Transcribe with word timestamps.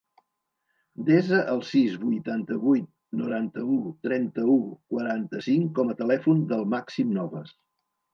Desa 1.09 1.41
el 1.55 1.59
sis, 1.71 1.97
vuitanta-vuit, 2.05 2.87
noranta-u, 3.19 3.77
trenta-u, 4.07 4.55
quaranta-cinc 4.95 5.69
com 5.81 5.93
a 5.93 5.97
telèfon 6.01 6.41
del 6.53 6.65
Màxim 6.73 7.13
Novas. 7.19 7.53